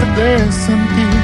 De 0.00 0.50
sentir? 0.52 1.20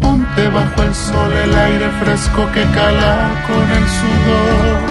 Ponte 0.00 0.48
bajo 0.48 0.82
el 0.82 0.94
sol 0.94 1.32
el 1.32 1.54
aire 1.54 1.88
fresco 2.00 2.50
que 2.52 2.64
cala 2.74 3.30
con 3.46 3.62
el 3.62 3.86
sudor. 3.98 4.87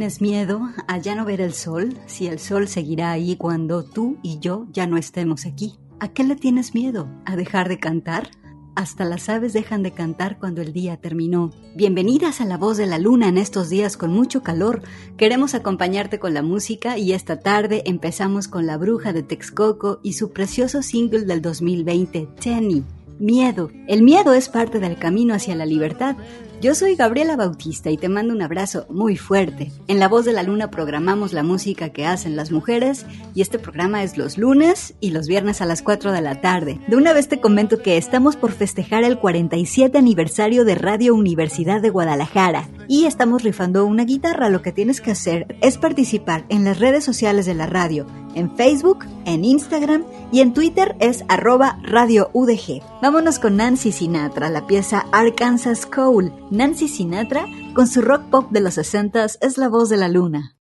Tienes 0.00 0.22
miedo 0.22 0.62
a 0.88 0.96
ya 0.96 1.14
no 1.14 1.26
ver 1.26 1.42
el 1.42 1.52
sol 1.52 1.94
si 2.06 2.26
el 2.26 2.38
sol 2.38 2.68
seguirá 2.68 3.10
ahí 3.10 3.36
cuando 3.36 3.84
tú 3.84 4.16
y 4.22 4.38
yo 4.38 4.66
ya 4.72 4.86
no 4.86 4.96
estemos 4.96 5.44
aquí? 5.44 5.74
¿A 5.98 6.08
qué 6.08 6.24
le 6.24 6.36
tienes 6.36 6.74
miedo? 6.74 7.06
¿A 7.26 7.36
dejar 7.36 7.68
de 7.68 7.78
cantar? 7.78 8.30
Hasta 8.74 9.04
las 9.04 9.28
aves 9.28 9.52
dejan 9.52 9.82
de 9.82 9.92
cantar 9.92 10.38
cuando 10.38 10.62
el 10.62 10.72
día 10.72 10.96
terminó. 10.96 11.50
Bienvenidas 11.76 12.40
a 12.40 12.46
La 12.46 12.56
Voz 12.56 12.78
de 12.78 12.86
la 12.86 12.96
Luna 12.96 13.28
en 13.28 13.36
estos 13.36 13.68
días 13.68 13.98
con 13.98 14.10
mucho 14.10 14.42
calor. 14.42 14.80
Queremos 15.18 15.52
acompañarte 15.52 16.18
con 16.18 16.32
la 16.32 16.40
música 16.40 16.96
y 16.96 17.12
esta 17.12 17.40
tarde 17.40 17.82
empezamos 17.84 18.48
con 18.48 18.66
La 18.66 18.78
Bruja 18.78 19.12
de 19.12 19.22
Texcoco 19.22 20.00
y 20.02 20.14
su 20.14 20.32
precioso 20.32 20.80
single 20.80 21.26
del 21.26 21.42
2020, 21.42 22.26
Tenny. 22.40 22.84
Miedo. 23.18 23.70
El 23.86 24.02
miedo 24.02 24.32
es 24.32 24.48
parte 24.48 24.78
del 24.78 24.96
camino 24.96 25.34
hacia 25.34 25.54
la 25.54 25.66
libertad, 25.66 26.16
Yo 26.60 26.74
soy 26.74 26.94
Gabriela 26.94 27.36
Bautista 27.36 27.90
y 27.90 27.96
te 27.96 28.10
mando 28.10 28.34
un 28.34 28.42
abrazo 28.42 28.84
muy 28.90 29.16
fuerte. 29.16 29.72
En 29.88 29.98
La 29.98 30.08
Voz 30.08 30.26
de 30.26 30.34
la 30.34 30.42
Luna 30.42 30.70
programamos 30.70 31.32
la 31.32 31.42
música 31.42 31.88
que 31.88 32.04
hacen 32.04 32.36
las 32.36 32.52
mujeres 32.52 33.06
y 33.34 33.40
este 33.40 33.58
programa 33.58 34.02
es 34.02 34.18
los 34.18 34.36
lunes 34.36 34.92
y 35.00 35.12
los 35.12 35.26
viernes 35.26 35.62
a 35.62 35.64
las 35.64 35.80
4 35.80 36.12
de 36.12 36.20
la 36.20 36.42
tarde. 36.42 36.78
De 36.86 36.96
una 36.96 37.14
vez 37.14 37.28
te 37.28 37.40
comento 37.40 37.80
que 37.80 37.96
estamos 37.96 38.36
por 38.36 38.52
festejar 38.52 39.04
el 39.04 39.18
47 39.18 39.96
aniversario 39.96 40.66
de 40.66 40.74
Radio 40.74 41.14
Universidad 41.14 41.80
de 41.80 41.88
Guadalajara 41.88 42.68
y 42.88 43.06
estamos 43.06 43.42
rifando 43.42 43.86
una 43.86 44.04
guitarra. 44.04 44.50
Lo 44.50 44.60
que 44.60 44.72
tienes 44.72 45.00
que 45.00 45.12
hacer 45.12 45.56
es 45.62 45.78
participar 45.78 46.44
en 46.50 46.64
las 46.64 46.78
redes 46.78 47.04
sociales 47.04 47.46
de 47.46 47.54
la 47.54 47.68
radio, 47.68 48.06
en 48.34 48.54
Facebook, 48.56 49.04
en 49.24 49.44
Instagram 49.44 50.04
y 50.32 50.40
en 50.40 50.54
Twitter 50.54 50.96
es 51.00 51.24
arroba 51.28 51.78
Radio 51.82 52.30
UDG. 52.32 52.82
Vámonos 53.02 53.38
con 53.38 53.56
Nancy 53.56 53.92
Sinatra, 53.92 54.50
la 54.50 54.66
pieza 54.66 55.06
Arkansas 55.12 55.86
Cole. 55.86 56.32
Nancy 56.50 56.88
Sinatra, 56.88 57.46
con 57.74 57.86
su 57.86 58.00
rock 58.02 58.22
pop 58.30 58.50
de 58.50 58.60
los 58.60 58.74
60 58.74 59.24
es 59.40 59.58
la 59.58 59.68
voz 59.68 59.88
de 59.88 59.96
la 59.96 60.08
luna. 60.08 60.56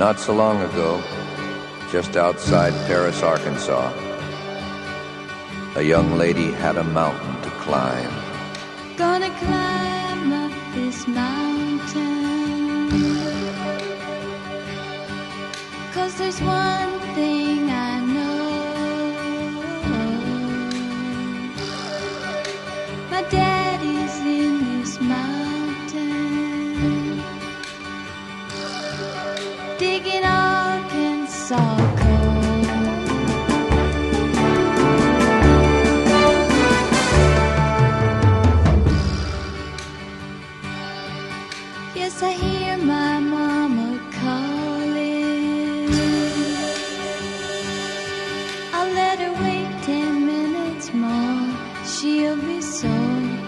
Not 0.00 0.18
so 0.18 0.32
long 0.32 0.56
ago, 0.62 0.98
just 1.92 2.16
outside 2.16 2.72
Paris, 2.88 3.22
Arkansas, 3.22 3.92
a 5.80 5.82
young 5.82 6.12
lady 6.18 6.50
had 6.64 6.76
a 6.76 6.84
mountain 6.84 7.34
to 7.40 7.50
climb. 7.64 8.14
Gonna 8.98 9.32
climb 9.44 10.30
up 10.44 10.52
this 10.74 10.98
mountain. 11.08 12.90
Cause 15.94 16.12
there's 16.18 16.40
one 16.42 16.92
thing 17.16 17.70
I 17.70 17.92
know. 18.14 18.50
My 23.10 23.22
daddy's 23.34 23.69
I 42.22 42.32
hear 42.32 42.76
my 42.76 43.18
mama 43.18 43.98
calling. 44.20 45.88
I'll 48.74 48.92
let 48.92 49.18
her 49.20 49.32
wait 49.42 49.82
ten 49.82 50.26
minutes 50.26 50.92
more. 50.92 51.48
She'll 51.86 52.36
be 52.36 52.60
sore. 52.60 53.38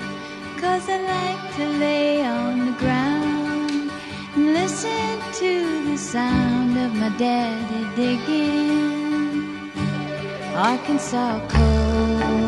Cause 0.58 0.88
I 0.88 0.98
like 1.16 1.54
to 1.56 1.66
lay 1.84 2.24
on 2.24 2.64
the 2.66 2.72
ground 2.78 3.90
and 4.36 4.54
listen 4.54 5.20
to 5.40 5.90
the 5.90 5.98
sound 5.98 6.78
of 6.78 6.94
my 6.94 7.10
daddy 7.18 7.84
digging. 7.94 9.70
Arkansas 10.54 11.40
coal. 11.48 12.41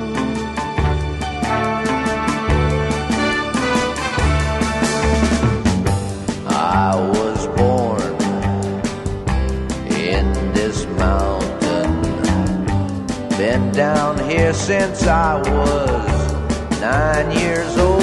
Down 13.74 14.16
here 14.30 14.52
since 14.52 15.04
I 15.04 15.36
was 15.36 16.80
nine 16.80 17.36
years 17.36 17.76
old, 17.76 17.93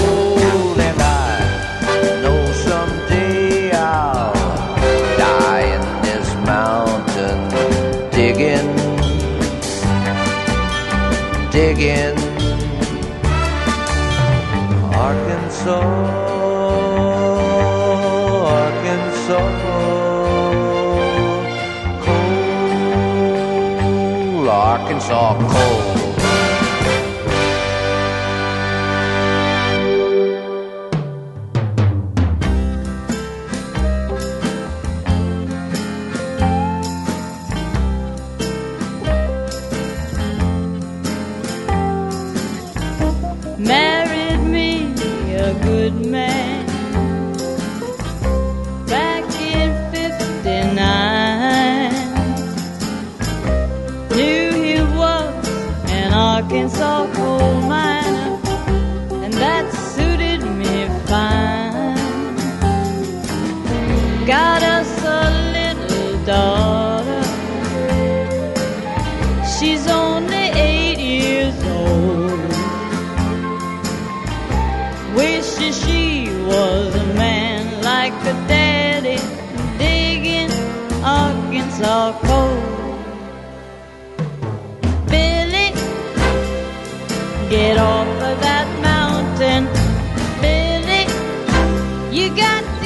you 92.12 92.28
got 92.36 92.81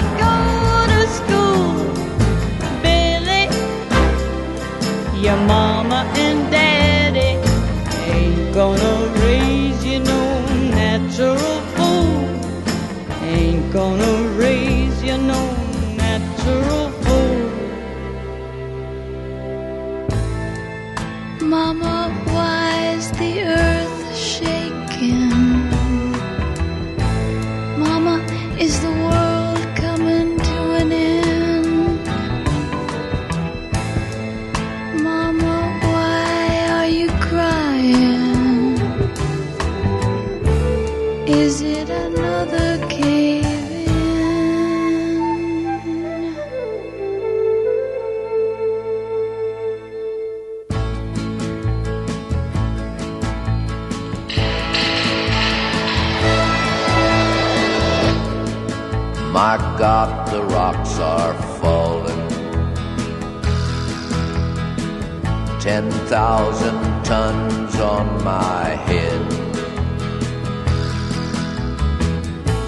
10,000 65.75 67.03
tons 67.03 67.75
on 67.81 68.23
my 68.23 68.63
head. 68.87 69.21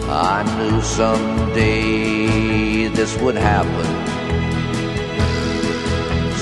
I 0.10 0.44
knew 0.58 0.82
someday 0.82 2.28
this 2.90 3.16
would 3.22 3.36
happen. 3.36 3.90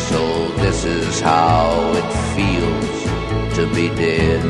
So 0.10 0.48
this 0.64 0.86
is 0.86 1.20
how 1.20 1.70
it 2.02 2.10
feels 2.34 2.98
to 3.58 3.68
be 3.76 3.90
dead. 3.90 4.42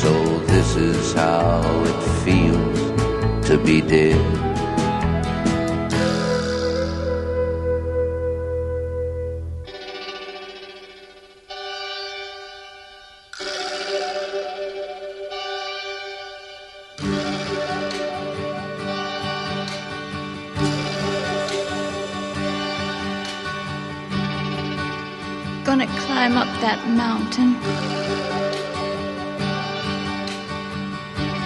So 0.00 0.12
this 0.46 0.76
is 0.76 1.12
how 1.12 1.60
it 1.90 2.00
feels 2.22 3.48
to 3.48 3.58
be 3.58 3.80
dead. 3.80 4.53
That 26.32 26.88
mountain. 26.88 27.54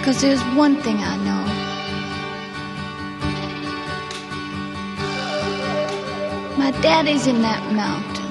Cause 0.03 0.21
there's 0.21 0.41
one 0.55 0.81
thing 0.81 0.97
I 0.99 1.17
know. 1.17 1.43
My 6.57 6.71
daddy's 6.81 7.27
in 7.27 7.41
that 7.41 7.73
mountain. 7.73 8.29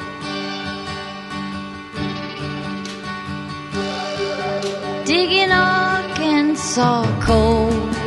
Digging 5.04 5.52
Arkansas 5.52 7.20
coal. 7.20 7.97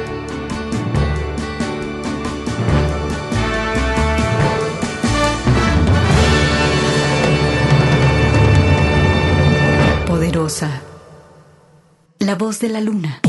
La 12.18 12.34
voz 12.36 12.60
de 12.62 12.70
la 12.70 12.82
luna. 12.82 13.22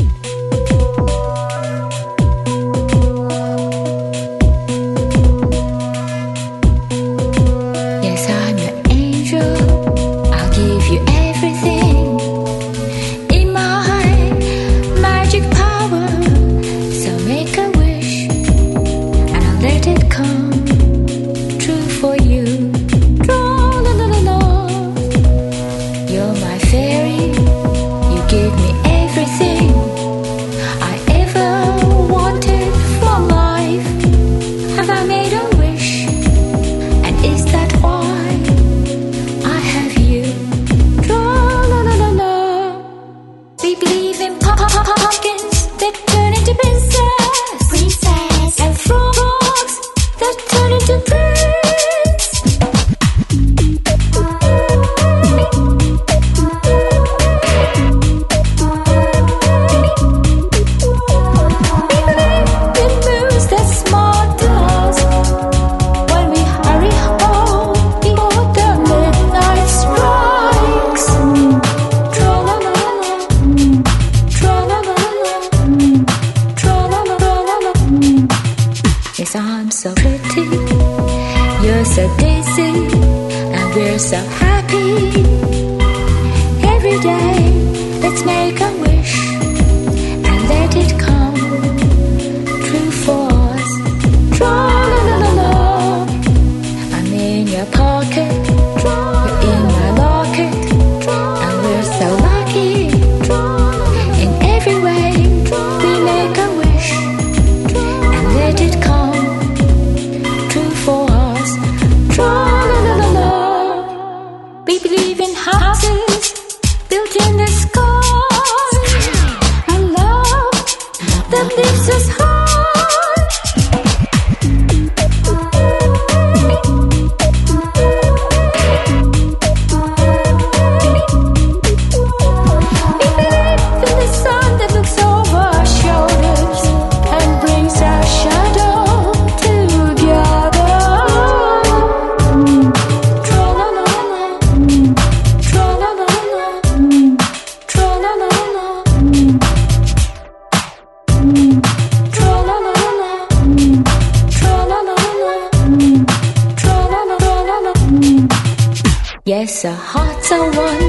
Hearts 159.95 160.31
are 160.31 160.49
one, 160.69 160.85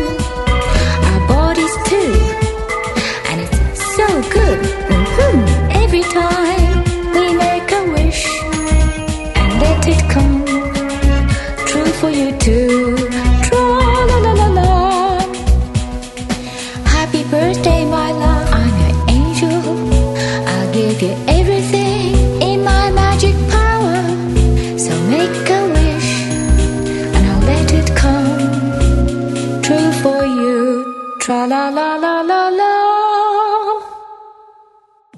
our 1.08 1.20
bodies 1.28 1.75
too, 1.90 2.12
and 3.28 3.37
it's 3.44 3.80
so 3.99 4.06
good 4.32 4.61
mm-hmm. 4.88 5.40
every 5.82 6.04
time 6.20 6.73
we 7.12 7.26
make 7.37 7.70
a 7.80 7.82
wish 7.96 8.25
and 9.40 9.50
let 9.61 9.87
it 9.87 10.02
come 10.08 10.42
true 11.66 11.92
for 12.00 12.08
you 12.08 12.32
too. 12.38 13.03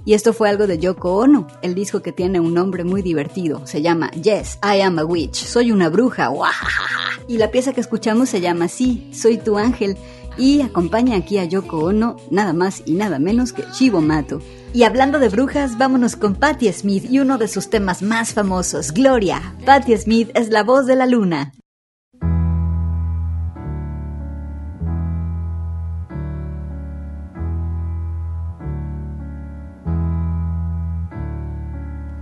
Y 0.06 0.14
esto 0.14 0.32
fue 0.32 0.48
algo 0.48 0.68
de 0.68 0.78
Yoko 0.78 1.16
Ono, 1.16 1.48
el 1.62 1.75
disco 1.75 2.00
que 2.00 2.12
tiene 2.12 2.38
un 2.38 2.54
nombre 2.54 2.84
muy 2.84 3.02
divertido. 3.02 3.66
Se 3.66 3.82
llama 3.82 4.08
Yes, 4.12 4.60
I 4.62 4.80
am 4.80 5.00
a 5.00 5.04
witch. 5.04 5.34
Soy 5.34 5.72
una 5.72 5.88
bruja. 5.88 6.30
Y 7.26 7.38
la 7.38 7.50
pieza 7.50 7.72
que 7.72 7.80
escuchamos 7.80 8.28
se 8.28 8.40
llama 8.40 8.68
Sí, 8.68 9.10
soy 9.12 9.36
tu 9.36 9.58
ángel. 9.58 9.96
Y 10.38 10.60
acompaña 10.60 11.16
aquí 11.16 11.38
a 11.38 11.44
Yoko 11.44 11.78
Ono, 11.78 12.18
nada 12.30 12.52
más 12.52 12.84
y 12.86 12.92
nada 12.92 13.18
menos 13.18 13.52
que 13.52 13.64
Chivo 13.72 14.00
Mato. 14.00 14.40
Y 14.72 14.84
hablando 14.84 15.18
de 15.18 15.28
brujas, 15.28 15.76
vámonos 15.76 16.14
con 16.14 16.36
Patti 16.36 16.72
Smith 16.72 17.10
y 17.10 17.18
uno 17.18 17.36
de 17.36 17.48
sus 17.48 17.68
temas 17.68 18.00
más 18.00 18.32
famosos, 18.32 18.92
Gloria. 18.92 19.56
Patti 19.64 19.96
Smith 19.96 20.30
es 20.34 20.50
la 20.50 20.62
voz 20.62 20.86
de 20.86 20.94
la 20.94 21.06
luna. 21.06 21.52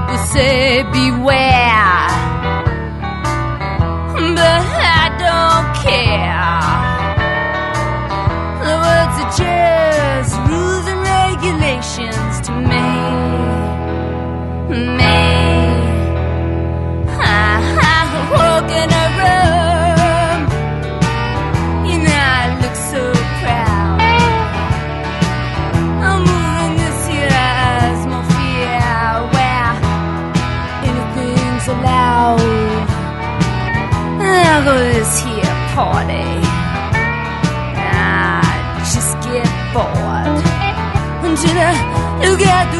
people 0.00 0.24
say 0.26 0.82
beware. 0.92 2.29
together 42.22 42.79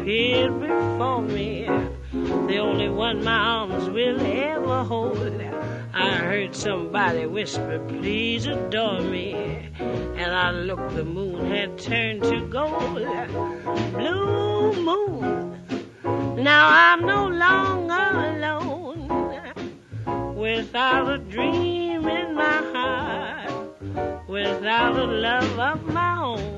Appeared 0.00 0.60
before 0.60 1.22
me 1.22 1.66
the 2.12 2.58
only 2.58 2.88
one 2.88 3.22
my 3.24 3.36
arms 3.36 3.88
will 3.90 4.20
ever 4.20 4.84
hold. 4.84 5.42
I 5.92 6.10
heard 6.16 6.54
somebody 6.54 7.26
whisper, 7.26 7.84
please 7.88 8.46
adore 8.46 9.00
me. 9.00 9.34
And 10.16 10.32
I 10.34 10.52
looked, 10.52 10.94
the 10.94 11.04
moon 11.04 11.50
had 11.50 11.78
turned 11.78 12.22
to 12.24 12.46
gold. 12.48 13.04
Blue 13.92 14.72
moon, 14.82 15.60
now 16.42 16.68
I'm 16.68 17.04
no 17.04 17.28
longer 17.28 18.08
alone. 18.32 19.08
Without 20.36 21.10
a 21.10 21.18
dream 21.18 22.06
in 22.08 22.34
my 22.34 22.58
heart, 22.72 24.28
without 24.28 24.96
a 24.96 25.04
love 25.04 25.58
of 25.58 25.84
my 25.92 26.22
own. 26.22 26.57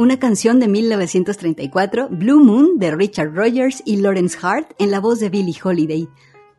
Una 0.00 0.18
canción 0.18 0.60
de 0.60 0.66
1934, 0.66 2.08
Blue 2.08 2.42
Moon, 2.42 2.78
de 2.78 2.90
Richard 2.90 3.34
Rogers 3.34 3.82
y 3.84 3.96
Lawrence 3.96 4.38
Hart, 4.40 4.72
en 4.78 4.90
la 4.90 4.98
voz 4.98 5.20
de 5.20 5.28
Billie 5.28 5.54
Holiday. 5.62 6.08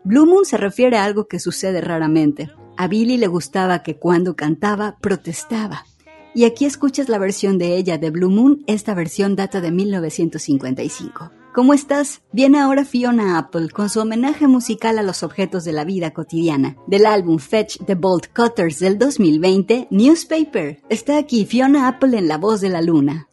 Blue 0.04 0.28
Moon 0.28 0.46
se 0.46 0.58
refiere 0.58 0.98
a 0.98 1.06
algo 1.06 1.28
que 1.28 1.40
sucede 1.40 1.82
raramente. 1.82 2.52
A 2.78 2.88
Billie 2.88 3.18
le 3.18 3.26
gustaba 3.26 3.82
que 3.82 3.98
cuando 3.98 4.36
cantaba, 4.36 5.00
protestaba. 5.02 5.88
Y 6.36 6.44
aquí 6.44 6.66
escuchas 6.66 7.10
la 7.10 7.18
versión 7.18 7.58
de 7.58 7.78
ella 7.78 7.98
de 7.98 8.12
Blue 8.12 8.30
Moon, 8.30 8.64
esta 8.68 8.94
versión 8.94 9.36
data 9.36 9.60
de 9.60 9.72
1955. 9.72 11.41
¿Cómo 11.54 11.74
estás? 11.74 12.22
Viene 12.32 12.62
ahora 12.62 12.86
Fiona 12.86 13.38
Apple 13.38 13.72
con 13.72 13.90
su 13.90 14.00
homenaje 14.00 14.48
musical 14.48 14.98
a 14.98 15.04
los 15.04 15.22
objetos 15.22 15.66
de 15.66 15.74
la 15.74 15.84
vida 15.84 16.12
cotidiana. 16.12 16.78
Del 16.88 17.06
álbum 17.06 17.40
Fetch 17.40 17.78
the 17.86 17.96
Bolt 17.96 18.28
Cutters 18.34 18.80
del 18.80 18.98
2020, 18.98 19.90
Newspaper. 19.92 20.82
Está 20.88 21.18
aquí 21.18 21.46
Fiona 21.46 21.90
Apple 21.90 22.18
en 22.18 22.30
La 22.30 22.38
Voz 22.38 22.62
de 22.62 22.70
la 22.70 22.82
Luna. 22.82 23.28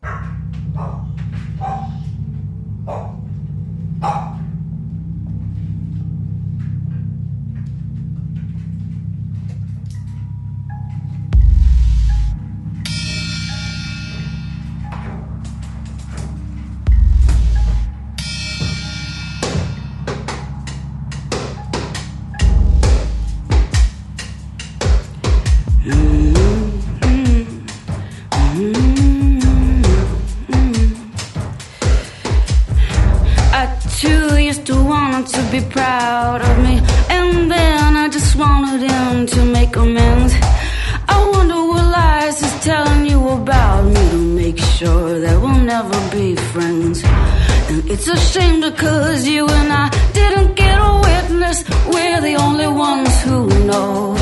A 48.68 48.70
because 48.70 49.26
you 49.26 49.46
and 49.46 49.72
I 49.72 49.88
didn't 50.12 50.54
get 50.54 50.78
a 50.78 51.00
witness. 51.08 51.64
We're 51.92 52.20
the 52.20 52.36
only 52.36 52.66
ones 52.66 53.22
who 53.22 53.46
know. 53.66 54.16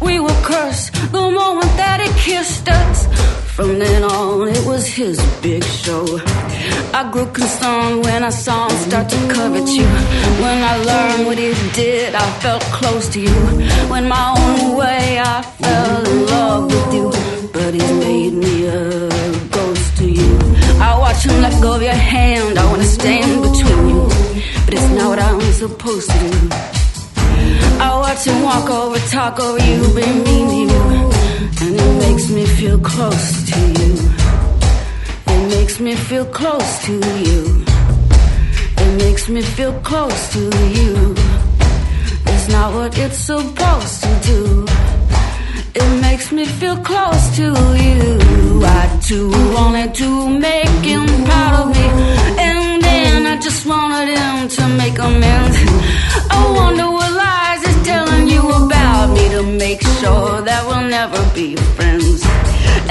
We 0.00 0.20
were 0.20 0.40
cursed 0.42 0.92
the 1.12 1.30
moment 1.40 1.72
that 1.76 2.00
he 2.00 2.08
kissed 2.30 2.68
us. 2.68 2.98
From 3.56 3.78
then 3.78 4.04
on, 4.04 4.48
it 4.48 4.64
was 4.64 4.86
his 4.86 5.18
big 5.42 5.64
show. 5.64 6.06
I 6.94 7.10
grew 7.12 7.26
concerned 7.26 8.04
when 8.04 8.22
I 8.24 8.30
saw 8.30 8.68
him 8.68 8.78
start 8.88 9.08
to 9.08 9.18
covet 9.34 9.68
you. 9.78 9.88
When 10.44 10.58
I 10.72 10.74
learned 10.90 11.26
what 11.26 11.38
he 11.38 11.52
did, 11.72 12.14
I 12.14 12.26
felt 12.42 12.62
close 12.78 13.08
to 13.14 13.20
you. 13.20 13.40
When 13.92 14.08
my 14.08 14.26
own 14.38 14.76
way, 14.76 15.18
I 15.18 15.42
fell 15.42 16.06
in 16.12 16.26
love 16.26 16.64
with 16.74 16.94
you. 16.94 17.06
But 17.52 17.74
he's 17.74 17.92
made 18.06 18.34
me 18.34 18.47
Watch 21.18 21.26
him 21.26 21.42
let 21.42 21.60
go 21.60 21.74
of 21.74 21.82
your 21.82 22.00
hand. 22.14 22.56
I 22.60 22.64
wanna 22.70 22.84
stand 22.84 23.42
between 23.42 23.88
you. 23.88 24.08
But 24.64 24.74
it's 24.74 24.90
not 24.90 25.08
what 25.08 25.18
I'm 25.18 25.40
supposed 25.52 26.08
to 26.12 26.18
do. 26.30 26.48
I 27.80 27.88
watch 27.98 28.24
him 28.24 28.40
walk 28.44 28.70
over, 28.70 28.98
talk 29.10 29.40
over 29.40 29.58
you, 29.58 29.80
be 29.96 30.06
mean 30.26 30.46
to 30.48 30.74
you. 30.74 30.84
And 31.62 31.74
it 31.74 31.94
makes 32.06 32.30
me 32.30 32.46
feel 32.46 32.78
close 32.78 33.50
to 33.50 33.58
you. 33.80 33.94
It 35.26 35.42
makes 35.56 35.80
me 35.80 35.96
feel 35.96 36.26
close 36.26 36.84
to 36.86 36.92
you. 37.26 37.64
It 38.76 38.90
makes 39.02 39.28
me 39.28 39.42
feel 39.42 39.72
close 39.80 40.32
to 40.34 40.42
you. 40.78 41.16
It's 42.26 42.48
not 42.48 42.74
what 42.74 42.96
it's 42.96 43.18
supposed 43.18 44.04
to 44.04 44.20
do. 44.22 44.66
It 45.74 46.00
makes 46.00 46.30
me 46.30 46.44
feel 46.44 46.76
close 46.76 47.36
to 47.38 47.46
you. 47.82 48.37
I 48.64 48.98
too 49.02 49.30
wanted 49.54 49.94
to 49.94 50.28
make 50.28 50.84
him 50.92 51.06
proud 51.24 51.54
of 51.60 51.66
me. 51.76 51.86
And 52.46 52.82
then 52.82 53.26
I 53.26 53.36
just 53.40 53.66
wanted 53.66 54.08
him 54.18 54.48
to 54.56 54.62
make 54.76 54.98
amends. 54.98 55.56
I 56.30 56.40
wonder 56.58 56.88
what 56.96 57.10
lies 57.22 57.60
he's 57.66 57.82
telling 57.86 58.28
you 58.28 58.42
about 58.62 59.06
me 59.16 59.24
to 59.36 59.42
make 59.64 59.82
sure 60.00 60.40
that 60.48 60.60
we'll 60.66 60.88
never 60.88 61.20
be 61.34 61.56
friends. 61.76 62.24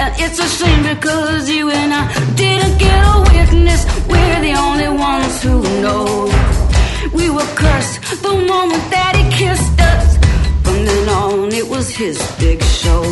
And 0.01 0.11
it's 0.23 0.39
a 0.39 0.47
shame 0.57 0.83
because 0.95 1.49
you 1.49 1.69
and 1.69 1.93
I 1.93 2.03
didn't 2.35 2.77
get 2.77 2.99
a 3.13 3.15
witness. 3.33 3.81
We're 4.11 4.41
the 4.47 4.55
only 4.67 4.89
ones 5.09 5.41
who 5.43 5.61
know. 5.83 6.05
We 7.13 7.29
were 7.29 7.49
cursed 7.55 8.21
the 8.21 8.33
moment 8.53 8.85
that 8.95 9.13
he 9.19 9.23
kissed 9.41 9.79
us. 9.93 10.17
From 10.63 10.85
then 10.85 11.09
on, 11.09 11.51
it 11.53 11.67
was 11.67 11.89
his 11.89 12.17
big 12.39 12.61
show. 12.63 13.03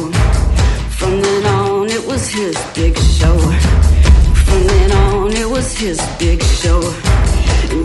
From 1.00 1.22
then 1.22 1.46
on, 1.46 1.65
it 1.96 2.06
was 2.06 2.28
his 2.28 2.58
big 2.74 2.98
show. 2.98 3.38
From 3.38 4.64
then 4.68 4.92
on, 4.92 5.32
it 5.32 5.50
was 5.50 5.78
his 5.78 6.00
big 6.20 6.44
show. 6.44 6.82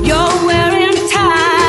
You're 0.04 0.46
wearing 0.46 0.96
time 1.10 1.59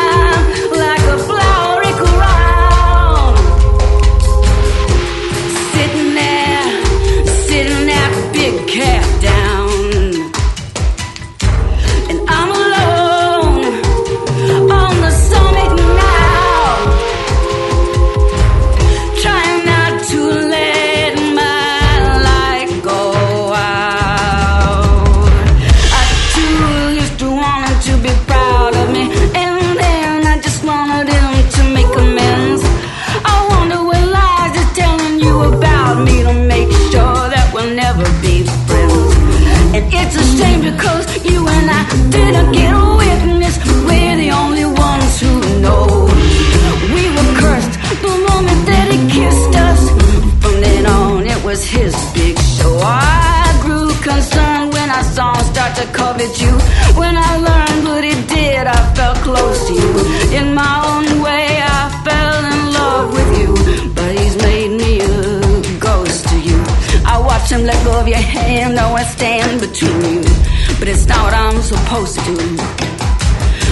it's 70.92 71.08
not 71.08 71.24
what 71.24 71.34
I'm 71.34 71.62
supposed 71.62 72.20
to 72.20 72.26
do. 72.26 72.56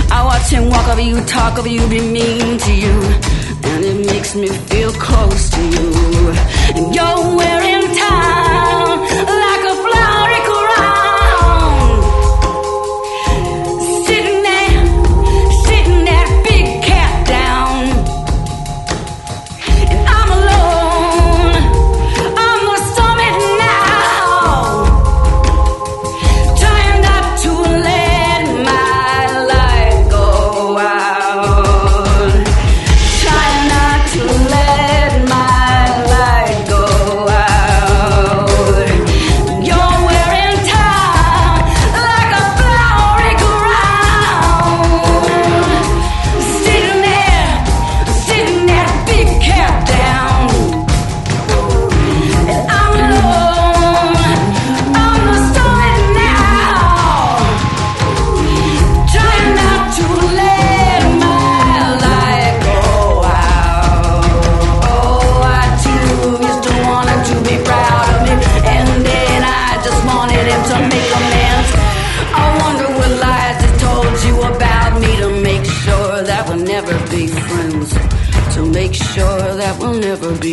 I 0.10 0.24
watch 0.24 0.50
him 0.50 0.70
walk 0.70 0.88
over 0.88 1.02
you, 1.02 1.20
talk 1.26 1.60
over 1.60 1.68
you, 1.68 1.86
be 1.90 2.00
mean 2.00 2.58
to 2.58 2.74
you. 2.74 2.96
And 3.72 3.84
it 3.84 4.06
makes 4.06 4.36
me 4.36 4.48
feel 4.48 4.92
close 4.94 5.50
to 5.50 5.62
you. 5.62 5.90
And 6.76 6.96
you're 6.96 7.36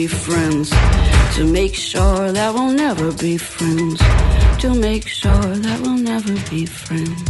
friends. 0.09 0.71
To 1.37 1.45
make 1.45 1.75
sure 1.75 2.33
that 2.33 2.55
we'll 2.55 2.73
never 2.73 3.13
be 3.13 3.37
friends. 3.37 4.01
To 4.63 4.75
make 4.75 5.07
sure 5.07 5.31
that 5.33 5.81
we'll 5.81 5.99
never 5.99 6.35
be 6.51 6.67
friends. 6.67 7.23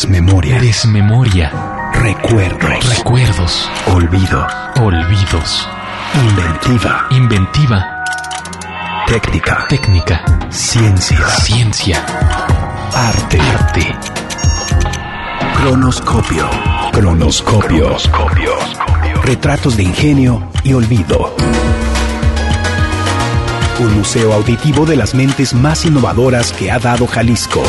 Desmemoria. 0.00 0.58
Desmemoria. 0.58 1.52
Recuerdos. 1.92 2.96
Recuerdos. 2.96 3.70
Olvido. 3.86 4.46
Olvidos. 4.80 5.68
Inventiva. 6.14 7.06
Inventiva. 7.10 8.04
Técnica. 9.06 9.66
Técnica. 9.68 10.24
Ciencia. 10.48 11.28
Ciencia. 11.42 12.02
Arte. 12.94 13.38
Arte. 13.38 13.94
Cronoscopio. 15.56 16.48
Cronoscopio. 16.92 17.96
Retratos 19.22 19.76
de 19.76 19.82
ingenio 19.82 20.48
y 20.64 20.72
olvido. 20.72 21.36
Un 23.80 23.98
museo 23.98 24.32
auditivo 24.32 24.86
de 24.86 24.96
las 24.96 25.14
mentes 25.14 25.52
más 25.52 25.84
innovadoras 25.84 26.54
que 26.54 26.70
ha 26.70 26.78
dado 26.78 27.06
Jalisco. 27.06 27.62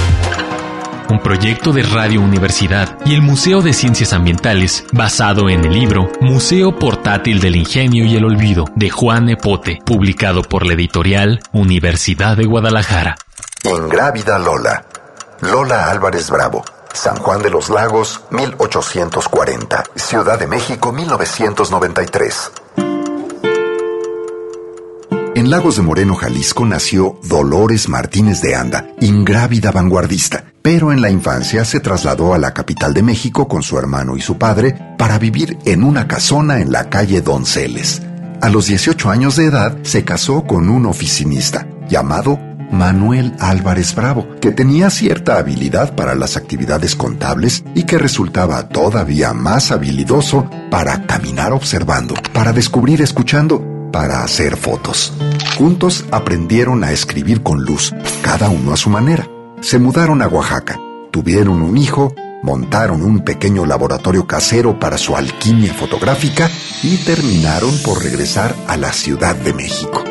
Un 1.12 1.20
proyecto 1.20 1.74
de 1.74 1.84
Radio 1.84 2.22
Universidad 2.22 2.98
y 3.06 3.16
el 3.16 3.22
Museo 3.22 3.62
de 3.62 3.74
Ciencias 3.74 4.14
Ambientales 4.14 4.86
basado 4.94 5.50
en 5.50 5.66
el 5.66 5.74
libro 5.74 6.10
Museo 6.22 6.80
Portátil 6.80 7.42
del 7.42 7.58
Ingenio 7.58 8.06
y 8.06 8.16
el 8.16 8.24
Olvido 8.24 8.64
de 8.78 8.90
Juan 8.90 9.28
Epote, 9.28 9.80
publicado 9.86 10.42
por 10.42 10.66
la 10.66 10.72
editorial 10.72 11.42
Universidad 11.52 12.38
de 12.38 12.46
Guadalajara. 12.46 13.18
Ingrávida 13.66 14.40
Lola. 14.40 14.86
Lola 15.42 15.90
Álvarez 15.90 16.30
Bravo. 16.30 16.64
San 16.94 17.18
Juan 17.18 17.42
de 17.42 17.50
los 17.50 17.70
Lagos, 17.70 18.22
1840. 18.30 19.84
Ciudad 19.98 20.40
de 20.40 20.48
México, 20.48 20.94
1993. 20.94 22.52
En 25.42 25.50
Lagos 25.50 25.78
de 25.78 25.82
Moreno, 25.82 26.14
Jalisco, 26.14 26.68
nació 26.68 27.20
Dolores 27.24 27.90
Martínez 27.90 28.44
de 28.44 28.54
Anda, 28.54 28.90
ingrávida 29.00 29.72
vanguardista, 29.72 30.46
pero 30.62 30.92
en 30.92 31.02
la 31.02 31.10
infancia 31.10 31.66
se 31.66 31.80
trasladó 31.80 32.36
a 32.36 32.38
la 32.38 32.54
capital 32.54 32.94
de 32.94 33.02
México 33.02 33.48
con 33.48 33.64
su 33.64 33.76
hermano 33.80 34.16
y 34.16 34.22
su 34.22 34.38
padre 34.38 34.76
para 35.00 35.18
vivir 35.18 35.58
en 35.66 35.84
una 35.84 36.08
casona 36.08 36.60
en 36.60 36.72
la 36.72 36.92
calle 36.92 37.22
Donceles. 37.22 38.04
A 38.40 38.50
los 38.50 38.68
18 38.68 39.10
años 39.10 39.36
de 39.36 39.46
edad 39.46 39.80
se 39.82 40.04
casó 40.04 40.44
con 40.44 40.70
un 40.70 40.86
oficinista 40.86 41.68
llamado 41.90 42.38
Manuel 42.72 43.34
Álvarez 43.40 43.96
Bravo, 43.96 44.28
que 44.42 44.52
tenía 44.52 44.92
cierta 44.92 45.40
habilidad 45.40 45.96
para 45.96 46.14
las 46.14 46.38
actividades 46.38 46.96
contables 46.96 47.64
y 47.74 47.86
que 47.86 47.98
resultaba 47.98 48.70
todavía 48.70 49.34
más 49.34 49.72
habilidoso 49.72 50.48
para 50.70 51.08
caminar 51.08 51.52
observando, 51.52 52.14
para 52.32 52.54
descubrir 52.54 53.02
escuchando, 53.02 53.81
para 53.92 54.24
hacer 54.24 54.58
fotos. 54.58 55.14
Juntos 55.58 56.06
aprendieron 56.12 56.84
a 56.84 56.92
escribir 56.92 57.44
con 57.44 57.64
luz, 57.64 57.94
cada 58.22 58.50
uno 58.50 58.74
a 58.74 58.78
su 58.78 58.90
manera. 58.90 59.28
Se 59.62 59.80
mudaron 59.80 60.22
a 60.22 60.28
Oaxaca, 60.28 60.80
tuvieron 61.12 61.62
un 61.62 61.78
hijo, 61.78 62.14
montaron 62.44 63.04
un 63.04 63.24
pequeño 63.24 63.66
laboratorio 63.66 64.26
casero 64.26 64.80
para 64.80 64.98
su 64.98 65.16
alquimia 65.16 65.74
fotográfica 65.74 66.50
y 66.84 66.98
terminaron 66.98 67.78
por 67.84 68.04
regresar 68.04 68.56
a 68.68 68.78
la 68.78 68.92
Ciudad 68.92 69.36
de 69.36 69.54
México. 69.54 70.04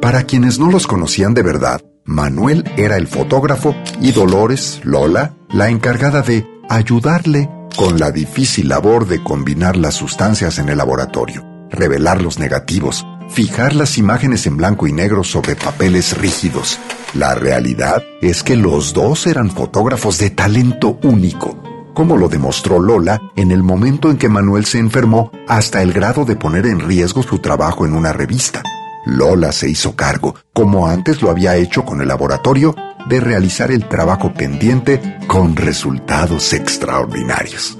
Para 0.00 0.24
quienes 0.24 0.58
no 0.58 0.70
los 0.70 0.86
conocían 0.86 1.34
de 1.34 1.42
verdad, 1.42 1.80
Manuel 2.04 2.70
era 2.76 2.96
el 2.96 3.08
fotógrafo 3.08 3.74
y 4.00 4.12
Dolores, 4.12 4.80
Lola, 4.84 5.34
la 5.50 5.70
encargada 5.70 6.20
de 6.20 6.46
ayudarle 6.68 7.48
con 7.76 7.98
la 7.98 8.10
difícil 8.10 8.68
labor 8.68 9.06
de 9.08 9.22
combinar 9.22 9.76
las 9.76 9.94
sustancias 9.94 10.58
en 10.58 10.68
el 10.68 10.78
laboratorio, 10.78 11.44
revelar 11.74 12.22
los 12.22 12.38
negativos, 12.38 13.06
fijar 13.28 13.74
las 13.74 13.98
imágenes 13.98 14.46
en 14.46 14.56
blanco 14.56 14.86
y 14.86 14.92
negro 14.92 15.24
sobre 15.24 15.56
papeles 15.56 16.16
rígidos. 16.16 16.78
La 17.14 17.34
realidad 17.34 18.02
es 18.20 18.42
que 18.42 18.56
los 18.56 18.92
dos 18.92 19.26
eran 19.26 19.50
fotógrafos 19.50 20.18
de 20.18 20.30
talento 20.30 20.98
único, 21.02 21.62
como 21.94 22.16
lo 22.16 22.28
demostró 22.28 22.80
Lola 22.80 23.20
en 23.36 23.52
el 23.52 23.62
momento 23.62 24.10
en 24.10 24.18
que 24.18 24.28
Manuel 24.28 24.64
se 24.64 24.78
enfermó 24.78 25.30
hasta 25.48 25.82
el 25.82 25.92
grado 25.92 26.24
de 26.24 26.36
poner 26.36 26.66
en 26.66 26.80
riesgo 26.80 27.22
su 27.22 27.38
trabajo 27.38 27.86
en 27.86 27.94
una 27.94 28.12
revista. 28.12 28.62
Lola 29.06 29.52
se 29.52 29.68
hizo 29.68 29.94
cargo, 29.94 30.34
como 30.52 30.88
antes 30.88 31.22
lo 31.22 31.30
había 31.30 31.56
hecho 31.56 31.84
con 31.84 32.00
el 32.00 32.08
laboratorio, 32.08 32.74
de 33.08 33.20
realizar 33.20 33.70
el 33.70 33.86
trabajo 33.88 34.32
pendiente 34.32 35.18
con 35.26 35.56
resultados 35.56 36.52
extraordinarios. 36.52 37.76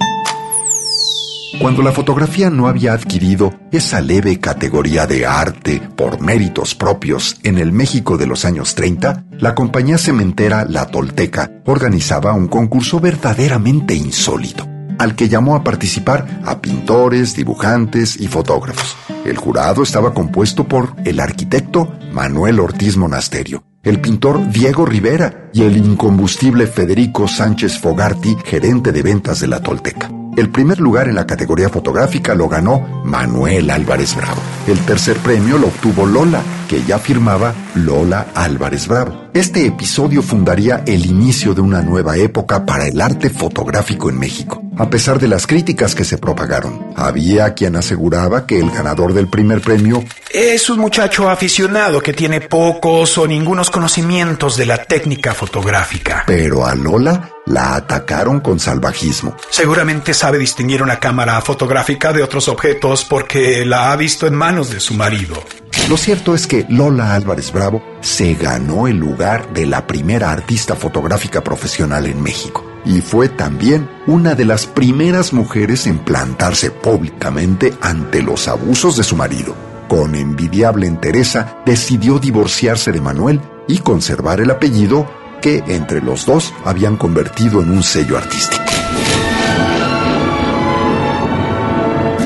Cuando 1.59 1.81
la 1.81 1.91
fotografía 1.91 2.49
no 2.49 2.67
había 2.67 2.93
adquirido 2.93 3.53
esa 3.71 4.01
leve 4.01 4.39
categoría 4.39 5.07
de 5.07 5.25
arte 5.25 5.81
por 5.95 6.21
méritos 6.21 6.75
propios 6.75 7.37
en 7.43 7.57
el 7.57 7.71
México 7.71 8.17
de 8.17 8.27
los 8.27 8.45
años 8.45 8.75
30, 8.75 9.25
la 9.39 9.55
compañía 9.55 9.97
cementera 9.97 10.65
La 10.69 10.87
Tolteca 10.87 11.51
organizaba 11.65 12.33
un 12.33 12.47
concurso 12.47 12.99
verdaderamente 12.99 13.95
insólito 13.95 14.67
al 14.97 15.15
que 15.15 15.27
llamó 15.27 15.55
a 15.55 15.63
participar 15.63 16.41
a 16.45 16.61
pintores, 16.61 17.35
dibujantes 17.35 18.19
y 18.19 18.27
fotógrafos. 18.27 18.95
El 19.25 19.37
jurado 19.37 19.83
estaba 19.83 20.13
compuesto 20.13 20.67
por 20.67 20.95
el 21.03 21.19
arquitecto 21.19 21.93
Manuel 22.11 22.59
Ortiz 22.59 22.95
Monasterio, 22.95 23.63
el 23.83 23.99
pintor 23.99 24.49
Diego 24.49 24.85
Rivera 24.85 25.49
y 25.53 25.63
el 25.63 25.77
incombustible 25.77 26.67
Federico 26.67 27.27
Sánchez 27.27 27.79
Fogarty, 27.79 28.37
gerente 28.45 28.91
de 28.91 29.01
ventas 29.01 29.39
de 29.39 29.47
la 29.47 29.61
Tolteca. 29.61 30.09
El 30.35 30.49
primer 30.49 30.79
lugar 30.79 31.07
en 31.07 31.15
la 31.15 31.25
categoría 31.25 31.69
fotográfica 31.69 32.35
lo 32.35 32.49
ganó 32.49 33.03
Manuel 33.05 33.69
Álvarez 33.69 34.15
Bravo. 34.15 34.41
El 34.67 34.79
tercer 34.79 35.15
premio 35.17 35.57
lo 35.57 35.67
obtuvo 35.67 36.05
Lola, 36.05 36.41
que 36.67 36.83
ya 36.83 36.99
firmaba 36.99 37.53
Lola 37.75 38.27
Álvarez 38.33 38.87
Bravo. 38.87 39.29
Este 39.33 39.65
episodio 39.65 40.21
fundaría 40.21 40.83
el 40.85 41.05
inicio 41.05 41.53
de 41.53 41.61
una 41.61 41.81
nueva 41.81 42.15
época 42.15 42.65
para 42.65 42.87
el 42.87 43.01
arte 43.01 43.29
fotográfico 43.29 44.09
en 44.09 44.17
México. 44.17 44.61
A 44.77 44.89
pesar 44.89 45.19
de 45.19 45.27
las 45.27 45.45
críticas 45.45 45.93
que 45.93 46.05
se 46.05 46.17
propagaron, 46.17 46.93
había 46.95 47.53
quien 47.53 47.75
aseguraba 47.75 48.45
que 48.45 48.59
el 48.59 48.71
ganador 48.71 49.13
del 49.13 49.27
primer 49.27 49.61
premio 49.61 50.03
es 50.31 50.69
un 50.69 50.79
muchacho 50.79 51.29
aficionado 51.29 52.01
que 52.01 52.13
tiene 52.13 52.41
pocos 52.41 53.17
o 53.17 53.27
ningunos 53.27 53.69
conocimientos 53.69 54.57
de 54.57 54.65
la 54.65 54.83
técnica 54.83 55.33
fotográfica. 55.33 56.23
Pero 56.27 56.65
a 56.65 56.75
Lola 56.75 57.29
la 57.45 57.75
atacaron 57.75 58.39
con 58.39 58.59
salvajismo. 58.59 59.35
Seguramente 59.49 60.13
sabe 60.13 60.37
distinguir 60.37 60.81
una 60.81 60.99
cámara 60.99 61.39
fotográfica 61.41 62.11
de 62.11 62.23
otros 62.23 62.47
objetos 62.47 63.05
porque 63.05 63.65
la 63.65 63.91
ha 63.91 63.95
visto 63.95 64.27
en 64.27 64.35
manos 64.35 64.71
de 64.71 64.79
su 64.79 64.93
marido. 64.93 65.43
Lo 65.89 65.97
cierto 65.97 66.33
es 66.33 66.47
que 66.47 66.65
Lola 66.67 67.13
Álvarez 67.13 67.51
Bravo 67.51 67.83
se 68.01 68.33
ganó 68.33 68.87
el 68.87 68.97
lugar 68.97 69.53
de 69.53 69.67
la 69.67 69.85
primera 69.85 70.31
artista 70.31 70.75
fotográfica 70.75 71.43
profesional 71.43 72.07
en 72.07 72.23
México 72.23 72.65
y 72.85 73.01
fue 73.01 73.29
también 73.29 73.87
una 74.07 74.33
de 74.33 74.45
las 74.45 74.65
primeras 74.65 75.31
mujeres 75.31 75.85
en 75.85 75.99
plantarse 75.99 76.71
públicamente 76.71 77.73
ante 77.81 78.23
los 78.23 78.47
abusos 78.47 78.97
de 78.97 79.03
su 79.03 79.15
marido. 79.15 79.55
Con 79.87 80.15
envidiable 80.15 80.87
entereza 80.87 81.57
decidió 81.67 82.17
divorciarse 82.17 82.91
de 82.91 83.01
Manuel 83.01 83.39
y 83.67 83.77
conservar 83.77 84.39
el 84.39 84.49
apellido 84.49 85.07
que 85.39 85.63
entre 85.67 86.01
los 86.01 86.25
dos 86.25 86.51
habían 86.63 86.97
convertido 86.97 87.61
en 87.61 87.69
un 87.69 87.83
sello 87.83 88.17
artístico. 88.17 88.63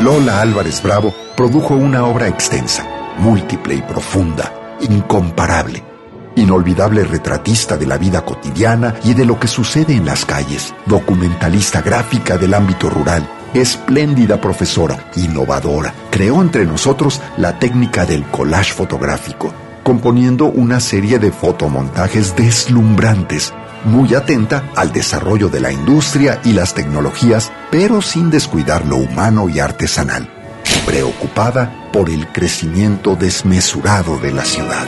Lola 0.02 0.40
Álvarez 0.40 0.82
Bravo 0.82 1.14
produjo 1.36 1.76
una 1.76 2.06
obra 2.06 2.30
extensa, 2.30 2.88
múltiple 3.20 3.76
y 3.76 3.82
profunda, 3.82 4.78
incomparable, 4.82 5.84
inolvidable 6.36 7.04
retratista 7.04 7.78
de 7.78 7.86
la 7.86 7.98
vida 7.98 8.24
cotidiana 8.26 8.96
y 9.04 9.14
de 9.14 9.26
lo 9.26 9.40
que 9.40 9.48
sucede 9.48 9.94
en 9.94 10.06
las 10.06 10.26
calles, 10.26 10.74
documentalista 10.86 11.82
gráfica 11.82 12.38
del 12.38 12.54
ámbito 12.54 12.90
rural, 12.90 13.28
espléndida 13.54 14.40
profesora, 14.40 15.12
innovadora, 15.16 15.94
creó 16.12 16.42
entre 16.42 16.66
nosotros 16.66 17.22
la 17.38 17.60
técnica 17.60 18.06
del 18.06 18.24
collage 18.26 18.74
fotográfico, 18.74 19.54
componiendo 19.84 20.46
una 20.46 20.80
serie 20.80 21.20
de 21.20 21.32
fotomontajes 21.32 22.36
deslumbrantes, 22.36 23.54
muy 23.86 24.14
atenta 24.14 24.70
al 24.76 24.92
desarrollo 24.92 25.50
de 25.50 25.62
la 25.62 25.72
industria 25.72 26.42
y 26.44 26.54
las 26.54 26.74
tecnologías, 26.74 27.52
pero 27.72 28.02
sin 28.02 28.30
descuidar 28.30 28.86
lo 28.86 28.98
humano 28.98 29.50
y 29.50 29.60
artesanal, 29.60 30.30
preocupada 30.90 31.72
por 31.94 32.10
el 32.10 32.26
crecimiento 32.30 33.16
desmesurado 33.16 34.18
de 34.18 34.32
la 34.32 34.44
ciudad. 34.44 34.88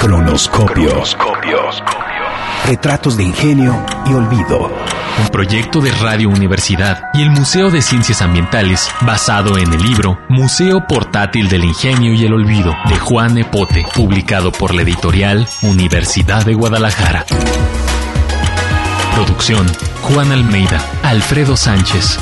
Cronoscopio. 0.00 1.02
Retratos 2.64 3.18
de 3.18 3.24
ingenio 3.24 3.84
y 4.06 4.14
olvido. 4.14 4.72
Un 5.20 5.28
proyecto 5.28 5.82
de 5.82 5.92
Radio 5.92 6.30
Universidad 6.30 7.10
y 7.12 7.20
el 7.20 7.28
Museo 7.28 7.70
de 7.70 7.82
Ciencias 7.82 8.22
Ambientales 8.22 8.88
basado 9.02 9.58
en 9.58 9.70
el 9.70 9.82
libro 9.82 10.18
Museo 10.30 10.86
Portátil 10.86 11.50
del 11.50 11.64
Ingenio 11.64 12.14
y 12.14 12.24
el 12.24 12.32
Olvido 12.32 12.74
de 12.88 12.96
Juan 12.96 13.36
Epote, 13.36 13.84
publicado 13.94 14.50
por 14.50 14.74
la 14.74 14.80
editorial 14.80 15.46
Universidad 15.60 16.42
de 16.46 16.54
Guadalajara. 16.54 17.26
Producción 19.16 19.66
Juan 20.02 20.30
Almeida, 20.30 20.78
Alfredo 21.02 21.56
Sánchez. 21.56 22.18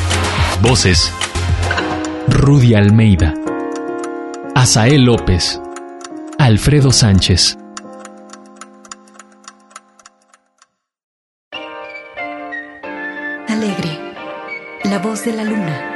Voces 0.63 1.13
Rudy 2.29 2.77
Almeida, 2.77 3.35
Asael 4.55 5.05
López, 5.05 5.61
Alfredo 6.39 6.93
Sánchez. 6.93 7.59
Alegre, 13.49 13.99
la 14.85 15.01
voz 15.01 15.25
de 15.25 15.33
la 15.33 15.43
luna. 15.43 15.94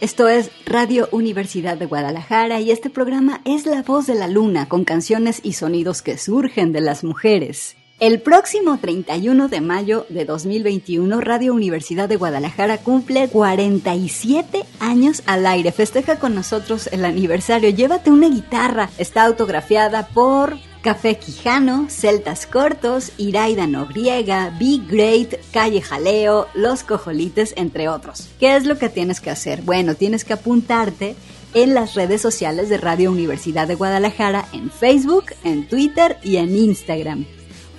Esto 0.00 0.28
es 0.28 0.52
Radio 0.64 1.08
Universidad 1.10 1.76
de 1.76 1.86
Guadalajara 1.86 2.60
y 2.60 2.70
este 2.70 2.88
programa 2.88 3.40
es 3.44 3.66
La 3.66 3.82
Voz 3.82 4.06
de 4.06 4.14
la 4.14 4.28
Luna 4.28 4.68
con 4.68 4.84
canciones 4.84 5.40
y 5.42 5.54
sonidos 5.54 6.02
que 6.02 6.18
surgen 6.18 6.70
de 6.70 6.80
las 6.80 7.02
mujeres. 7.02 7.76
El 7.98 8.20
próximo 8.20 8.78
31 8.78 9.48
de 9.48 9.60
mayo 9.60 10.06
de 10.08 10.24
2021, 10.24 11.20
Radio 11.20 11.52
Universidad 11.52 12.08
de 12.08 12.14
Guadalajara 12.14 12.78
cumple 12.78 13.28
47 13.28 14.64
años 14.78 15.24
al 15.26 15.44
aire. 15.46 15.72
Festeja 15.72 16.20
con 16.20 16.32
nosotros 16.32 16.88
el 16.92 17.04
aniversario. 17.04 17.70
Llévate 17.70 18.12
una 18.12 18.28
guitarra. 18.28 18.90
Está 18.98 19.24
autografiada 19.24 20.06
por 20.06 20.58
Café 20.82 21.18
Quijano, 21.18 21.88
Celtas 21.90 22.46
Cortos, 22.46 23.12
Iraida 23.18 23.66
Noriega, 23.66 24.52
Be 24.58 24.80
Great, 24.86 25.34
Calle 25.52 25.82
Jaleo, 25.82 26.46
Los 26.54 26.82
Cojolites, 26.82 27.52
entre 27.56 27.88
otros. 27.88 28.28
¿Qué 28.38 28.56
es 28.56 28.64
lo 28.64 28.78
que 28.78 28.88
tienes 28.88 29.20
que 29.20 29.30
hacer? 29.30 29.62
Bueno, 29.62 29.94
tienes 29.94 30.24
que 30.24 30.34
apuntarte 30.34 31.16
en 31.54 31.74
las 31.74 31.94
redes 31.94 32.20
sociales 32.20 32.68
de 32.68 32.78
Radio 32.78 33.10
Universidad 33.10 33.66
de 33.66 33.74
Guadalajara, 33.74 34.46
en 34.52 34.70
Facebook, 34.70 35.26
en 35.44 35.66
Twitter 35.66 36.18
y 36.22 36.36
en 36.36 36.56
Instagram. 36.56 37.26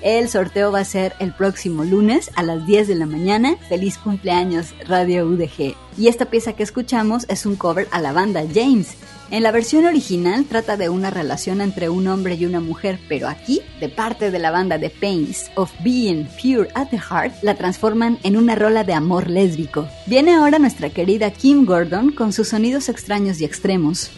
El 0.02 0.30
sorteo 0.30 0.72
va 0.72 0.80
a 0.80 0.86
ser 0.86 1.14
el 1.20 1.34
próximo 1.34 1.84
lunes 1.84 2.32
a 2.36 2.44
las 2.44 2.66
10 2.66 2.88
de 2.88 2.96
la 2.96 3.06
mañana. 3.06 3.58
Feliz 3.68 3.98
cumpleaños 3.98 4.74
Radio 4.88 5.26
UDG. 5.26 5.76
Y 5.98 6.08
esta 6.08 6.26
pieza 6.26 6.54
que 6.54 6.64
escuchamos 6.64 7.26
es 7.28 7.46
un 7.46 7.58
cover 7.58 7.88
a 7.92 8.00
la 8.00 8.14
banda 8.14 8.44
James. 8.54 8.96
En 9.30 9.44
la 9.44 9.52
versión 9.52 9.86
original 9.86 10.46
trata 10.46 10.78
de 10.78 10.90
una 10.90 11.12
relación 11.12 11.60
entre 11.60 11.90
un 11.90 12.08
hombre 12.08 12.36
y 12.36 12.46
una 12.46 12.62
mujer, 12.62 12.98
pero 13.10 13.28
aquí, 13.28 13.62
de 13.80 13.90
parte 13.90 14.32
de 14.32 14.40
la 14.40 14.50
banda 14.50 14.80
The 14.80 14.90
Pains 14.90 15.52
of 15.56 15.72
Being 15.84 16.28
Pure 16.42 16.70
at 16.74 16.88
the 16.90 16.98
Heart, 16.98 17.44
la 17.44 17.56
transforman 17.56 18.18
en 18.24 18.38
una 18.38 18.56
rola 18.56 18.84
de 18.86 18.94
amor 18.94 19.30
lésbico. 19.30 19.88
Viene 20.08 20.34
ahora 20.34 20.58
nuestra 20.58 20.90
querida 20.90 21.30
Kim 21.30 21.66
Gordon 21.66 22.12
con 22.12 22.34
sus 22.34 22.48
sonidos 22.48 22.90
extraños 22.90 23.40
y 23.42 23.46
extremos. 23.46 24.10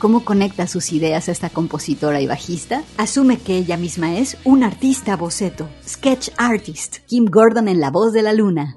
¿Cómo 0.00 0.24
conecta 0.24 0.66
sus 0.66 0.92
ideas 0.92 1.28
esta 1.28 1.50
compositora 1.50 2.22
y 2.22 2.26
bajista? 2.26 2.82
Asume 2.96 3.36
que 3.38 3.58
ella 3.58 3.76
misma 3.76 4.16
es 4.16 4.38
un 4.44 4.64
artista 4.64 5.14
boceto, 5.14 5.68
sketch 5.86 6.30
artist, 6.38 7.00
Kim 7.06 7.26
Gordon 7.26 7.68
en 7.68 7.80
la 7.80 7.90
voz 7.90 8.14
de 8.14 8.22
la 8.22 8.32
luna. 8.32 8.74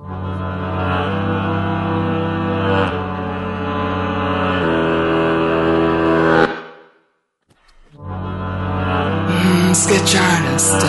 Mm, 9.29 9.73
sketch 9.73 10.15
artist, 10.17 10.81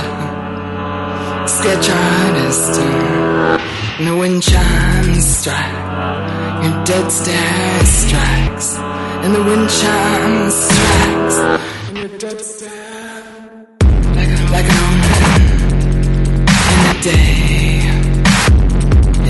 sketch 1.47 1.91
artist. 1.91 2.81
The 3.99 4.11
wind 4.11 4.43
chimes 4.43 5.25
strike, 5.25 6.65
your 6.65 6.85
dead 6.85 7.09
stare 7.09 7.87
strikes, 7.87 8.94
and 9.25 9.35
the 9.35 9.43
wind 9.43 9.71
chimes 9.71 10.55
strikes, 10.55 11.39
and 11.89 11.97
your 11.97 12.09
dead 12.19 12.39
stare 12.43 13.67
like 14.19 14.29
a, 14.29 14.39
like 14.53 14.69
an 14.69 14.79
omen. 14.89 15.43
In 16.73 16.81
the 16.89 16.95
day, 17.03 17.89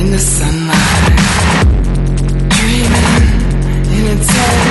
in 0.01 0.07
the 0.11 0.19
sunlight, 0.19 1.17
dreaming 2.57 3.13
in 3.97 4.19
its 4.19 4.29
head. 4.31 4.64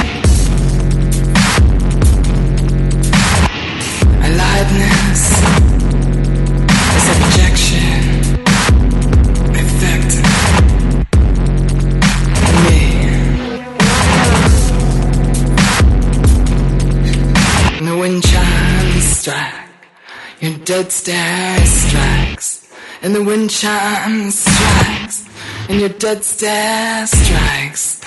Dead 20.73 20.91
stare 20.91 21.65
strikes, 21.67 22.67
and 23.03 23.13
the 23.13 23.23
wind 23.23 23.47
chimes 23.47 24.39
strikes, 24.39 25.23
and 25.69 25.79
your 25.79 25.89
dead 25.89 26.23
stare 26.23 27.05
strikes. 27.05 28.01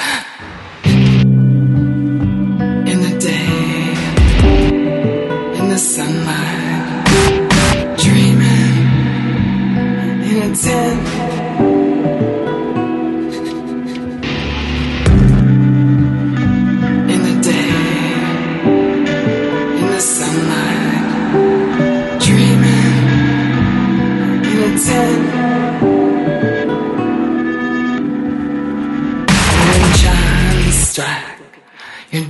In 2.91 2.99
the 3.07 3.19
day 3.21 3.95
in 5.59 5.69
the 5.69 5.79
sunlight, 5.79 7.07
dreaming 7.99 8.75
in 10.29 10.51
a 10.51 10.57
tent. 10.57 11.16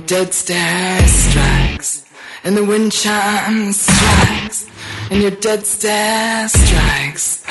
Dead 0.07 0.33
stare 0.33 1.05
strikes 1.05 2.05
and 2.45 2.55
the 2.55 2.63
wind 2.63 2.93
chimes 2.93 3.81
strikes, 3.81 4.67
and 5.11 5.21
your 5.21 5.31
dead 5.31 5.65
stare 5.65 6.47
strikes. 6.47 7.43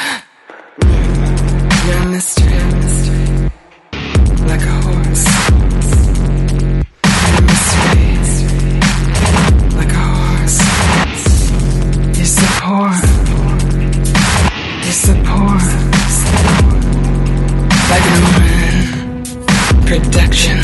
You're 0.80 1.98
a 1.98 2.07
mystery, 2.07 2.64
mystery, 2.80 3.50
like 4.46 4.62
a 4.62 4.76
horse. 4.86 5.26
You're 7.04 7.36
a 7.36 7.42
mystery, 7.52 8.09
like 9.76 9.92
a 9.92 10.07
horse. 10.16 10.59
You 12.18 12.24
support, 12.24 13.04
you 14.86 14.92
support, 15.04 15.66
like 17.90 18.07
an 18.12 18.22
omen, 18.32 18.76
production, 19.84 20.57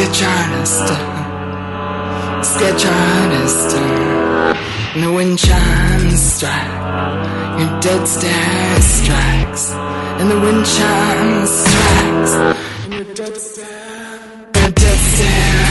Artist, 0.00 0.88
sketch 2.42 2.86
artist, 2.86 3.76
and 4.94 5.02
the 5.02 5.12
wind 5.12 5.38
chimes 5.38 6.18
strike, 6.18 7.60
your 7.60 7.80
dead 7.80 8.08
stare 8.08 8.80
strikes, 8.80 9.72
and 10.18 10.30
the 10.30 10.40
wind 10.40 10.64
chimes 10.64 11.50
strikes, 11.50 12.32
and 12.84 12.94
your 12.94 13.14
dead 13.14 13.36
stare, 13.36 14.18
your 14.56 14.70
dead 14.70 14.98
stare, 15.12 15.68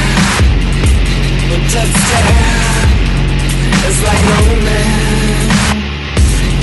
your 1.50 1.62
dead 1.74 1.90
stare 2.06 2.86
is 3.90 3.98
like 4.04 4.24
no 4.30 4.42
man. 4.68 5.78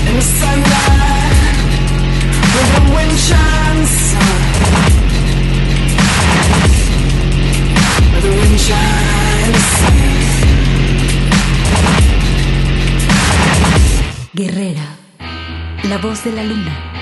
In 0.07 0.15
the 0.15 0.23
sunlight 0.23 1.57
when 2.55 2.67
the 2.75 2.95
wind 2.95 3.19
chimes. 3.27 4.96
Guerrera, 14.33 14.97
la 15.85 15.99
voz 15.99 16.25
de 16.25 16.33
la 16.33 16.43
luna. 16.43 16.96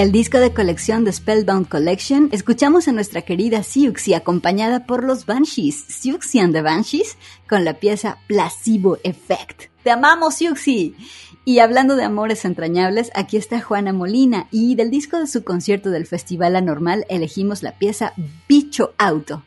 Del 0.00 0.12
disco 0.12 0.38
de 0.38 0.54
colección 0.54 1.04
de 1.04 1.12
Spellbound 1.12 1.68
Collection, 1.68 2.30
escuchamos 2.32 2.88
a 2.88 2.92
nuestra 2.92 3.20
querida 3.20 3.62
Siuxi 3.62 4.14
acompañada 4.14 4.86
por 4.86 5.04
los 5.04 5.26
Banshees, 5.26 5.84
Siuxi 5.88 6.38
and 6.38 6.54
the 6.54 6.62
Banshees, 6.62 7.18
con 7.46 7.66
la 7.66 7.74
pieza 7.74 8.16
Placebo 8.26 8.96
Effect. 9.04 9.64
¡Te 9.84 9.90
amamos, 9.90 10.36
Siuxi! 10.36 10.96
Y 11.44 11.58
hablando 11.58 11.96
de 11.96 12.04
amores 12.04 12.46
entrañables, 12.46 13.10
aquí 13.14 13.36
está 13.36 13.60
Juana 13.60 13.92
Molina 13.92 14.48
y 14.50 14.74
del 14.74 14.90
disco 14.90 15.18
de 15.18 15.26
su 15.26 15.44
concierto 15.44 15.90
del 15.90 16.06
Festival 16.06 16.56
Anormal 16.56 17.04
elegimos 17.10 17.62
la 17.62 17.72
pieza 17.72 18.14
Bicho 18.48 18.94
Auto. 18.96 19.42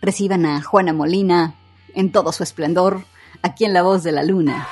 Reciban 0.00 0.46
a 0.46 0.62
Juana 0.62 0.94
Molina 0.94 1.54
en 1.94 2.12
todo 2.12 2.32
su 2.32 2.44
esplendor, 2.44 3.04
aquí 3.42 3.66
en 3.66 3.74
La 3.74 3.82
Voz 3.82 4.04
de 4.04 4.12
la 4.12 4.22
Luna. 4.22 4.66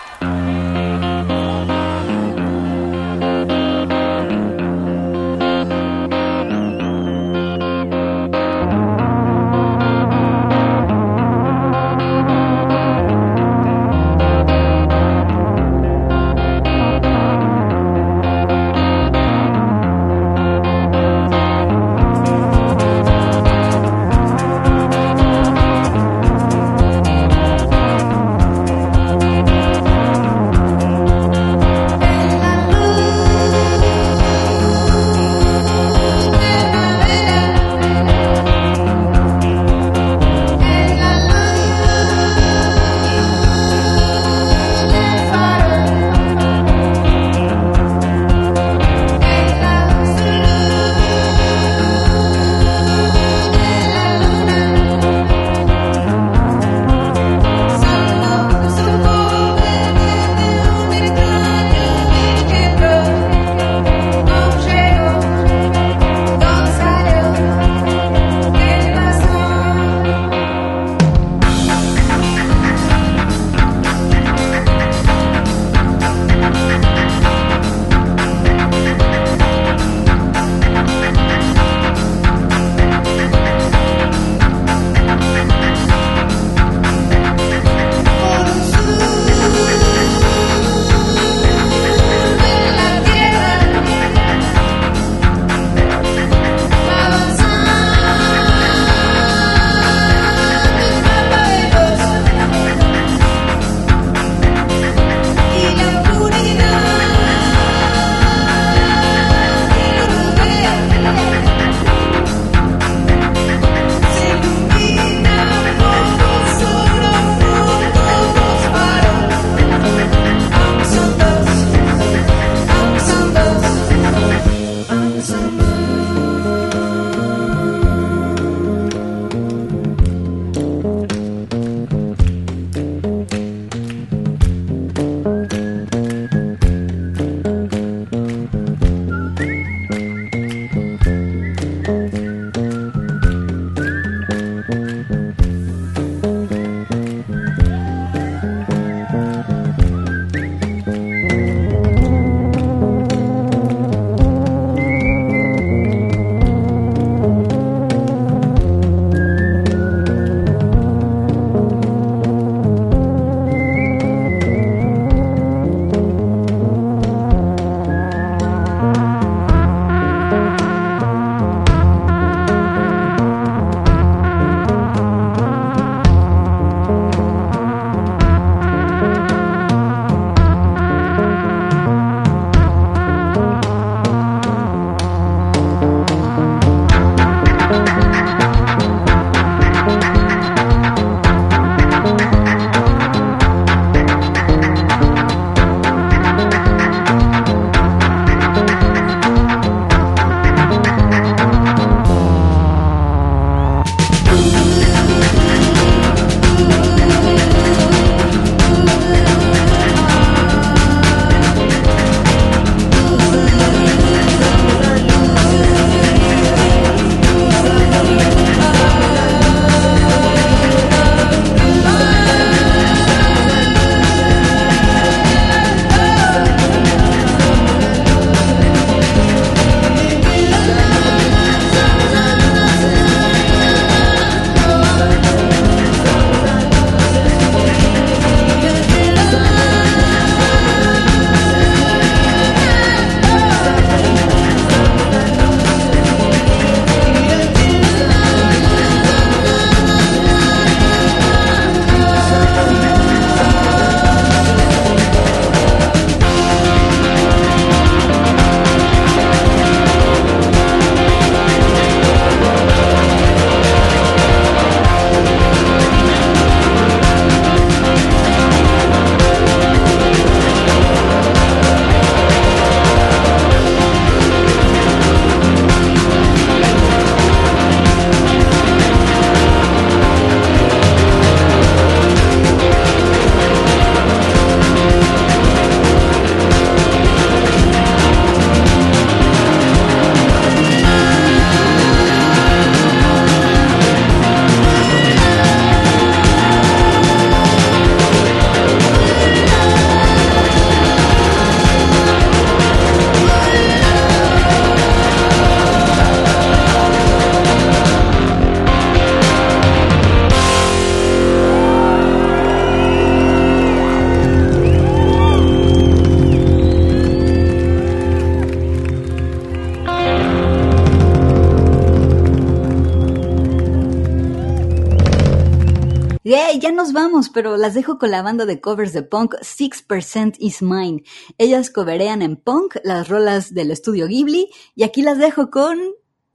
Pero 327.32 327.56
las 327.56 327.74
dejo 327.74 327.98
con 327.98 328.10
la 328.10 328.22
banda 328.22 328.46
de 328.46 328.60
covers 328.60 328.92
de 328.92 329.02
punk 329.02 329.34
6% 329.40 330.36
is 330.38 330.62
Mine. 330.62 331.02
Ellas 331.38 331.70
coverean 331.70 332.22
en 332.22 332.36
punk 332.36 332.76
las 332.84 333.08
rolas 333.08 333.54
del 333.54 333.70
estudio 333.70 334.06
Ghibli 334.06 334.50
y 334.74 334.82
aquí 334.84 335.02
las 335.02 335.18
dejo 335.18 335.50
con 335.50 335.78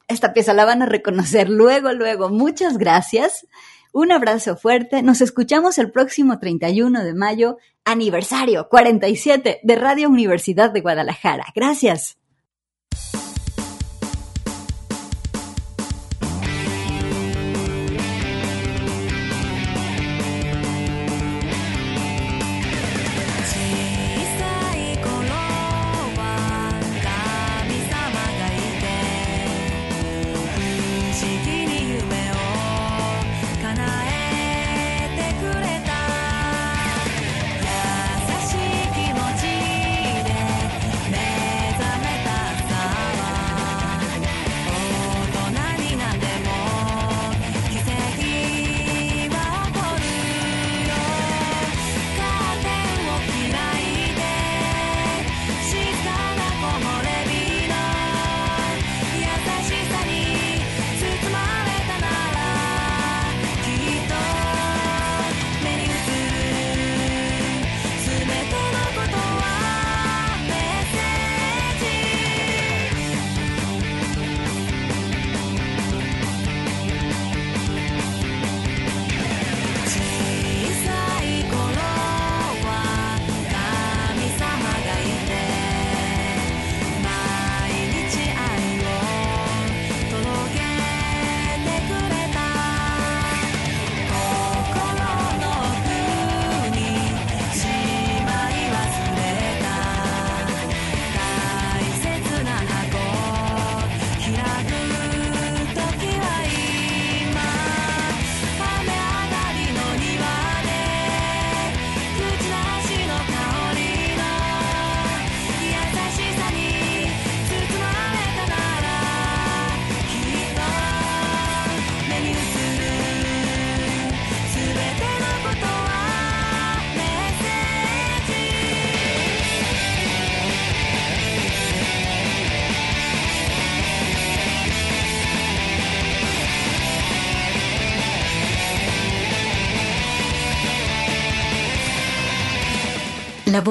esta 0.08 0.34
pieza, 0.34 0.54
la 0.54 0.66
van 0.66 0.82
a 0.82 0.88
reconocer 0.88 1.50
luego, 1.50 1.94
luego. 1.94 2.30
Muchas 2.30 2.78
gracias. 2.78 3.48
Un 3.94 4.12
abrazo 4.12 4.56
fuerte. 4.58 5.02
Nos 5.04 5.22
escuchamos 5.22 5.78
el 5.78 5.92
próximo 5.92 6.40
31 6.40 7.04
de 7.04 7.14
mayo, 7.14 7.58
aniversario 7.86 8.68
47 8.70 9.60
de 9.64 9.76
Radio 9.76 10.10
Universidad 10.10 10.72
de 10.72 10.82
Guadalajara. 10.82 11.46
Gracias. 11.56 12.21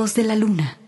De 0.06 0.24
la 0.24 0.34
luna. 0.34 0.79